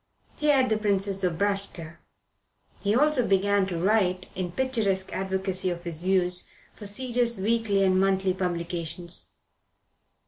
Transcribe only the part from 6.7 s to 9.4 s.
for serious weekly and monthly publications.